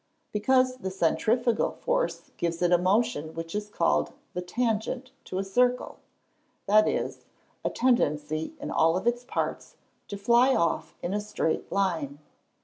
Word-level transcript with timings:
_Because 0.31 0.77
the 0.77 0.89
centrifugal 0.89 1.73
force 1.73 2.31
gives 2.35 2.63
it 2.63 2.71
a 2.71 2.79
motion 2.79 3.35
which 3.35 3.53
is 3.53 3.69
called 3.69 4.13
the 4.33 4.41
tangent 4.41 5.11
to 5.25 5.37
a 5.37 5.43
circle 5.43 5.99
that 6.65 6.87
is, 6.87 7.25
a 7.63 7.69
tendency 7.69 8.55
in 8.59 8.71
all 8.71 8.97
its 8.97 9.23
parts 9.23 9.75
to 10.07 10.17
fly 10.17 10.55
off 10.55 10.95
in 11.03 11.13
a 11.13 11.21
straight 11.21 11.71
line. 11.71 12.17